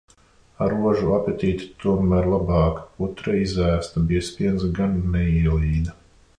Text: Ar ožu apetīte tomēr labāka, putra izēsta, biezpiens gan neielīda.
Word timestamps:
Ar 0.67 0.71
ožu 0.91 1.11
apetīte 1.17 1.67
tomēr 1.83 2.31
labāka, 2.33 2.87
putra 3.03 3.37
izēsta, 3.43 4.05
biezpiens 4.15 4.69
gan 4.81 4.99
neielīda. 5.19 5.99